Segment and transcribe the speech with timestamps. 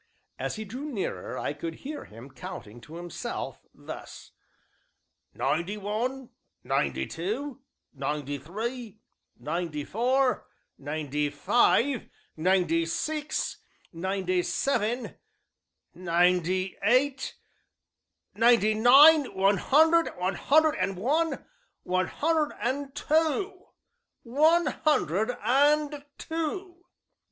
[0.39, 4.31] As he drew nearer I could hear him counting to himself, thus:
[5.35, 6.31] "Ninety one,
[6.63, 7.61] ninety two,
[7.93, 8.97] ninety three,
[9.37, 10.47] ninety four,
[10.79, 13.57] ninety five, ninety six,
[13.93, 15.17] ninety seven,
[15.93, 17.35] ninety eight,
[18.33, 21.45] ninety nine, one hundred, one hundred and one,
[21.83, 23.67] one hundred and two
[24.23, 26.85] one hundred and two!"